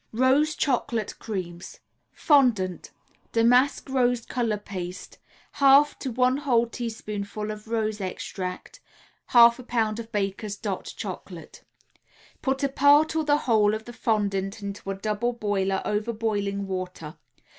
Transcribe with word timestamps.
ROSE 0.13 0.55
CHOCOLATE 0.55 1.19
CREAMS 1.19 1.79
Fondant, 2.11 2.89
Damask 3.33 3.87
rose 3.87 4.25
color 4.25 4.57
paste, 4.57 5.19
1/2 5.57 5.99
to 5.99 6.11
1 6.11 6.37
whole 6.37 6.65
teaspoonful 6.65 7.51
of 7.51 7.67
rose 7.67 8.01
extract, 8.01 8.79
1/2 9.29 9.59
a 9.59 9.63
pound 9.63 9.99
of 9.99 10.11
Baker's 10.11 10.57
"Dot" 10.57 10.91
Chocolate. 10.97 11.63
Put 12.41 12.63
a 12.63 12.69
part 12.69 13.15
or 13.15 13.23
the 13.23 13.37
whole 13.45 13.75
of 13.75 13.85
the 13.85 13.93
fondant 13.93 14.63
into 14.63 14.89
a 14.89 14.95
double 14.95 15.33
boiler 15.33 15.83
over 15.85 16.13
boiling 16.13 16.65
water. 16.65 17.17